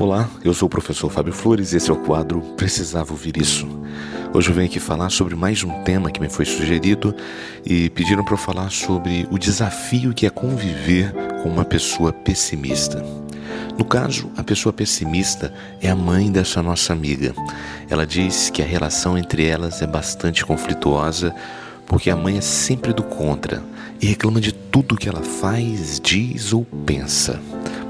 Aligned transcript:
Olá, 0.00 0.30
eu 0.44 0.54
sou 0.54 0.66
o 0.66 0.70
professor 0.70 1.10
Fábio 1.10 1.32
Flores 1.32 1.72
e 1.72 1.76
esse 1.76 1.90
é 1.90 1.92
o 1.92 1.96
quadro 1.96 2.40
Precisava 2.56 3.10
Ouvir 3.10 3.36
Isso. 3.36 3.66
Hoje 4.32 4.48
eu 4.48 4.54
venho 4.54 4.68
aqui 4.68 4.78
falar 4.78 5.10
sobre 5.10 5.34
mais 5.34 5.64
um 5.64 5.82
tema 5.82 6.08
que 6.08 6.20
me 6.20 6.28
foi 6.28 6.44
sugerido 6.44 7.12
e 7.66 7.90
pediram 7.90 8.22
para 8.22 8.34
eu 8.34 8.38
falar 8.38 8.70
sobre 8.70 9.26
o 9.28 9.36
desafio 9.36 10.14
que 10.14 10.24
é 10.24 10.30
conviver 10.30 11.12
com 11.42 11.48
uma 11.48 11.64
pessoa 11.64 12.12
pessimista. 12.12 13.04
No 13.76 13.84
caso, 13.84 14.30
a 14.36 14.44
pessoa 14.44 14.72
pessimista 14.72 15.52
é 15.82 15.90
a 15.90 15.96
mãe 15.96 16.30
dessa 16.30 16.62
nossa 16.62 16.92
amiga. 16.92 17.34
Ela 17.90 18.06
diz 18.06 18.50
que 18.50 18.62
a 18.62 18.66
relação 18.66 19.18
entre 19.18 19.46
elas 19.46 19.82
é 19.82 19.86
bastante 19.86 20.46
conflituosa 20.46 21.34
porque 21.88 22.08
a 22.08 22.14
mãe 22.14 22.38
é 22.38 22.40
sempre 22.40 22.92
do 22.92 23.02
contra 23.02 23.64
e 24.00 24.06
reclama 24.06 24.40
de 24.40 24.52
tudo 24.52 24.96
que 24.96 25.08
ela 25.08 25.22
faz, 25.22 25.98
diz 25.98 26.52
ou 26.52 26.64
pensa. 26.86 27.40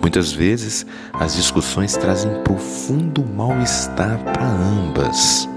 Muitas 0.00 0.32
vezes, 0.32 0.86
as 1.12 1.34
discussões 1.34 1.96
trazem 1.96 2.30
profundo 2.42 3.24
mal-estar 3.24 4.18
para 4.22 4.46
ambas. 4.46 5.48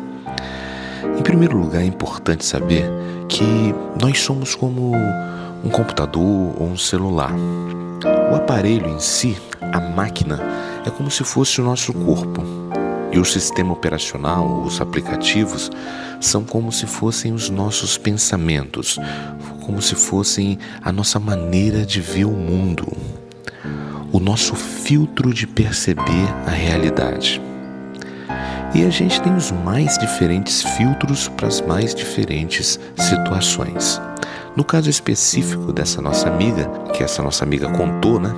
Em 1.17 1.21
primeiro 1.21 1.57
lugar, 1.57 1.81
é 1.81 1.85
importante 1.85 2.45
saber 2.45 2.85
que 3.27 3.73
nós 4.01 4.19
somos 4.19 4.55
como 4.55 4.93
um 5.63 5.69
computador 5.69 6.55
ou 6.59 6.67
um 6.67 6.77
celular. 6.77 7.33
O 8.31 8.35
aparelho 8.35 8.87
em 8.87 8.99
si, 8.99 9.37
a 9.61 9.79
máquina, 9.79 10.39
é 10.85 10.89
como 10.89 11.11
se 11.11 11.23
fosse 11.23 11.61
o 11.61 11.63
nosso 11.63 11.93
corpo. 11.93 12.41
E 13.11 13.19
o 13.19 13.25
sistema 13.25 13.73
operacional, 13.73 14.61
os 14.61 14.79
aplicativos, 14.79 15.71
são 16.21 16.43
como 16.43 16.71
se 16.71 16.85
fossem 16.85 17.33
os 17.33 17.49
nossos 17.49 17.97
pensamentos, 17.97 18.99
como 19.65 19.81
se 19.81 19.95
fossem 19.95 20.59
a 20.81 20.91
nossa 20.91 21.19
maneira 21.19 21.85
de 21.85 22.01
ver 22.01 22.25
o 22.25 22.31
mundo 22.31 22.87
o 24.11 24.19
nosso 24.19 24.55
filtro 24.55 25.33
de 25.33 25.45
perceber 25.45 26.27
a 26.45 26.51
realidade. 26.51 27.41
E 28.73 28.83
a 28.83 28.89
gente 28.89 29.21
tem 29.21 29.35
os 29.35 29.51
mais 29.51 29.97
diferentes 29.97 30.61
filtros 30.61 31.27
para 31.27 31.47
as 31.47 31.59
mais 31.61 31.95
diferentes 31.95 32.79
situações. 32.95 33.99
No 34.55 34.63
caso 34.63 34.89
específico 34.89 35.71
dessa 35.73 36.01
nossa 36.01 36.27
amiga, 36.27 36.69
que 36.93 37.03
essa 37.03 37.23
nossa 37.23 37.43
amiga 37.43 37.69
contou, 37.69 38.19
né? 38.19 38.31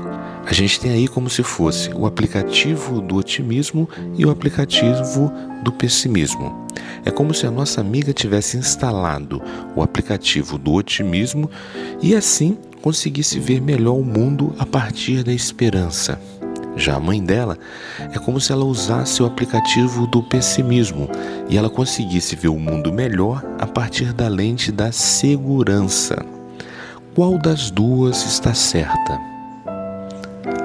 A 0.45 0.53
gente 0.53 0.79
tem 0.79 0.91
aí 0.91 1.07
como 1.07 1.29
se 1.29 1.43
fosse 1.43 1.91
o 1.93 2.05
aplicativo 2.05 3.01
do 3.01 3.15
otimismo 3.15 3.87
e 4.17 4.25
o 4.25 4.31
aplicativo 4.31 5.31
do 5.63 5.71
pessimismo. 5.71 6.67
É 7.05 7.11
como 7.11 7.33
se 7.33 7.45
a 7.45 7.51
nossa 7.51 7.81
amiga 7.81 8.13
tivesse 8.13 8.57
instalado 8.57 9.41
o 9.75 9.83
aplicativo 9.83 10.57
do 10.57 10.73
otimismo 10.73 11.49
e 12.01 12.15
assim 12.15 12.57
conseguisse 12.81 13.39
ver 13.39 13.61
melhor 13.61 13.93
o 13.93 14.03
mundo 14.03 14.53
a 14.57 14.65
partir 14.65 15.23
da 15.23 15.31
esperança. 15.31 16.19
Já 16.75 16.95
a 16.95 16.99
mãe 16.99 17.21
dela 17.21 17.57
é 18.13 18.17
como 18.17 18.39
se 18.39 18.51
ela 18.51 18.65
usasse 18.65 19.21
o 19.21 19.25
aplicativo 19.25 20.07
do 20.07 20.23
pessimismo 20.23 21.09
e 21.49 21.57
ela 21.57 21.69
conseguisse 21.69 22.35
ver 22.35 22.47
o 22.47 22.57
mundo 22.57 22.91
melhor 22.91 23.43
a 23.59 23.67
partir 23.67 24.13
da 24.13 24.27
lente 24.27 24.71
da 24.71 24.91
segurança. 24.91 26.25
Qual 27.13 27.37
das 27.37 27.69
duas 27.69 28.25
está 28.25 28.53
certa? 28.53 29.19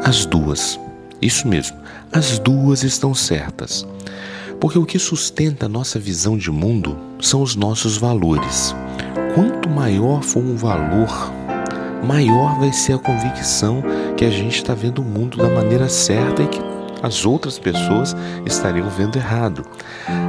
As 0.05 0.25
duas. 0.25 0.79
Isso 1.21 1.49
mesmo, 1.49 1.77
as 2.13 2.39
duas 2.39 2.85
estão 2.85 3.15
certas. 3.15 3.87
Porque 4.61 4.79
o 4.79 4.87
que 4.87 4.99
sustenta 4.99 5.69
nossa 5.69 5.99
visão 5.99 6.39
de 6.39 6.51
mundo 6.51 6.97
são 7.21 7.43
os 7.43 7.57
nossos 7.57 7.97
valores. 7.97 8.75
Quanto 9.35 9.69
maior 9.69 10.23
for 10.23 10.41
um 10.41 10.57
valor 10.57 11.33
maior 12.05 12.59
vai 12.59 12.73
ser 12.73 12.95
a 12.95 12.99
convicção 12.99 13.83
que 14.17 14.25
a 14.25 14.31
gente 14.31 14.57
está 14.57 14.75
vendo 14.75 15.01
o 15.01 15.05
mundo 15.05 15.37
da 15.37 15.49
maneira 15.49 15.89
certa 15.89 16.43
e 16.43 16.49
que 16.49 16.61
as 17.03 17.25
outras 17.25 17.59
pessoas 17.59 18.17
estariam 18.45 18.89
vendo 18.89 19.17
errado. 19.17 19.65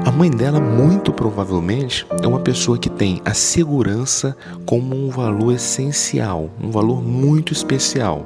A 0.06 0.12
mãe 0.12 0.30
dela, 0.30 0.60
muito 0.60 1.12
provavelmente, 1.12 2.06
é 2.22 2.28
uma 2.28 2.40
pessoa 2.40 2.78
que 2.78 2.90
tem 2.90 3.22
a 3.26 3.34
segurança 3.34 4.36
como 4.66 4.96
um 4.96 5.10
valor 5.10 5.54
essencial, 5.54 6.50
um 6.62 6.70
valor 6.70 7.02
muito 7.02 7.54
especial. 7.54 8.26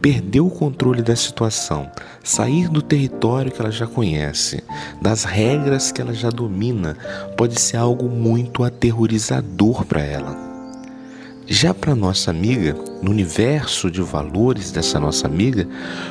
Perdeu 0.00 0.46
o 0.46 0.50
controle 0.50 1.02
da 1.02 1.16
situação, 1.16 1.90
sair 2.22 2.68
do 2.68 2.82
território 2.82 3.50
que 3.50 3.60
ela 3.60 3.72
já 3.72 3.86
conhece, 3.86 4.62
das 5.00 5.24
regras 5.24 5.90
que 5.90 6.00
ela 6.00 6.12
já 6.12 6.30
domina, 6.30 6.96
pode 7.36 7.58
ser 7.60 7.78
algo 7.78 8.08
muito 8.08 8.62
aterrorizador 8.62 9.84
para 9.84 10.02
ela. 10.02 10.45
Já 11.48 11.72
para 11.72 11.94
nossa 11.94 12.32
amiga, 12.32 12.74
no 13.00 13.12
universo 13.12 13.88
de 13.88 14.02
valores 14.02 14.72
dessa 14.72 14.98
nossa 14.98 15.28
amiga, 15.28 15.64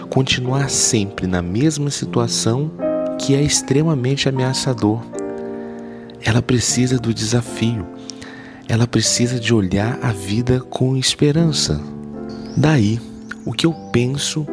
continuar 0.09 0.69
sempre 0.69 1.27
na 1.27 1.41
mesma 1.41 1.89
situação 1.89 2.71
que 3.19 3.35
é 3.35 3.41
extremamente 3.41 4.29
ameaçador. 4.29 5.01
Ela 6.23 6.41
precisa 6.41 6.97
do 6.97 7.13
desafio. 7.13 7.85
Ela 8.69 8.87
precisa 8.87 9.37
de 9.37 9.53
olhar 9.53 9.99
a 10.01 10.13
vida 10.13 10.61
com 10.61 10.95
esperança. 10.95 11.81
Daí, 12.55 13.01
o 13.45 13.51
que 13.51 13.65
eu 13.65 13.73
penso 13.91 14.47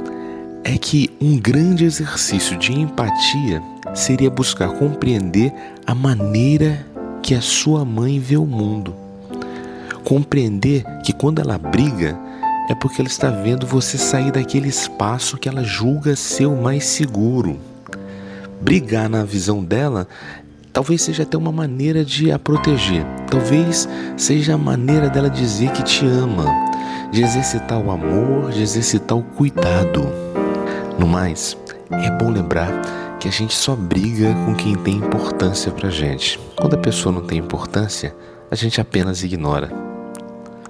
é 0.64 0.76
que 0.76 1.10
um 1.20 1.38
grande 1.38 1.84
exercício 1.84 2.58
de 2.58 2.72
empatia 2.72 3.62
seria 3.94 4.28
buscar 4.28 4.70
compreender 4.70 5.52
a 5.86 5.94
maneira 5.94 6.84
que 7.22 7.36
a 7.36 7.40
sua 7.40 7.84
mãe 7.84 8.18
vê 8.18 8.36
o 8.36 8.44
mundo 8.44 9.01
Compreender 10.04 10.84
que 11.04 11.12
quando 11.12 11.40
ela 11.40 11.56
briga 11.58 12.18
é 12.68 12.74
porque 12.74 13.00
ela 13.00 13.08
está 13.08 13.30
vendo 13.30 13.66
você 13.66 13.98
sair 13.98 14.30
daquele 14.30 14.68
espaço 14.68 15.36
que 15.36 15.48
ela 15.48 15.62
julga 15.62 16.16
ser 16.16 16.46
o 16.46 16.56
mais 16.56 16.84
seguro. 16.84 17.58
Brigar 18.60 19.08
na 19.08 19.24
visão 19.24 19.64
dela 19.64 20.06
talvez 20.72 21.02
seja 21.02 21.22
até 21.22 21.36
uma 21.36 21.52
maneira 21.52 22.04
de 22.04 22.32
a 22.32 22.38
proteger. 22.38 23.04
Talvez 23.30 23.88
seja 24.16 24.54
a 24.54 24.58
maneira 24.58 25.08
dela 25.10 25.28
dizer 25.28 25.70
que 25.72 25.82
te 25.82 26.06
ama, 26.06 26.46
de 27.10 27.22
exercitar 27.22 27.78
o 27.78 27.90
amor, 27.90 28.50
de 28.50 28.62
exercitar 28.62 29.18
o 29.18 29.22
cuidado. 29.22 30.08
No 30.98 31.06
mais, 31.06 31.56
é 31.90 32.10
bom 32.12 32.30
lembrar 32.30 33.16
que 33.20 33.28
a 33.28 33.30
gente 33.30 33.54
só 33.54 33.76
briga 33.76 34.34
com 34.46 34.54
quem 34.54 34.74
tem 34.74 34.96
importância 34.96 35.70
pra 35.70 35.90
gente. 35.90 36.40
Quando 36.56 36.74
a 36.74 36.78
pessoa 36.78 37.14
não 37.14 37.22
tem 37.22 37.38
importância, 37.38 38.14
a 38.50 38.54
gente 38.54 38.80
apenas 38.80 39.22
ignora. 39.22 39.91